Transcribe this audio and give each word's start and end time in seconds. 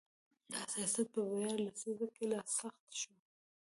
دا 0.51 0.61
سیاست 0.73 1.07
په 1.13 1.19
ویاو 1.29 1.61
لسیزه 1.65 2.07
کې 2.15 2.25
لا 2.31 2.39
سخت 2.57 2.85
شو. 2.99 3.13